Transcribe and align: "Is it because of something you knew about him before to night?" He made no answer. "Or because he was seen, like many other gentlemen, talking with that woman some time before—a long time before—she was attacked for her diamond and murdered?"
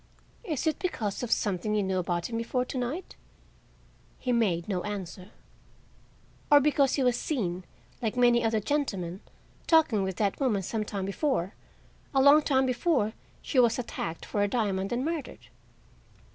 "Is 0.43 0.65
it 0.65 0.79
because 0.79 1.21
of 1.21 1.31
something 1.31 1.75
you 1.75 1.83
knew 1.83 1.99
about 1.99 2.27
him 2.27 2.35
before 2.37 2.65
to 2.65 2.77
night?" 2.79 3.15
He 4.17 4.31
made 4.31 4.67
no 4.67 4.81
answer. 4.81 5.29
"Or 6.49 6.59
because 6.59 6.95
he 6.95 7.03
was 7.03 7.15
seen, 7.15 7.65
like 8.01 8.17
many 8.17 8.43
other 8.43 8.59
gentlemen, 8.59 9.19
talking 9.67 10.01
with 10.01 10.15
that 10.15 10.39
woman 10.39 10.63
some 10.63 10.85
time 10.85 11.05
before—a 11.05 12.19
long 12.19 12.41
time 12.41 12.65
before—she 12.65 13.59
was 13.59 13.77
attacked 13.77 14.25
for 14.25 14.39
her 14.41 14.47
diamond 14.47 14.91
and 14.91 15.05
murdered?" 15.05 15.49